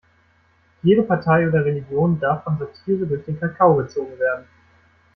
[0.81, 4.47] Jede Partei oder Religion darf von Satire durch den Kakao gezogen werden.